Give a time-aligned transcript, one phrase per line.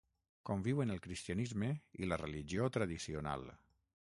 [0.49, 1.71] Conviuen el cristianisme
[2.05, 3.51] i la religió tradicional.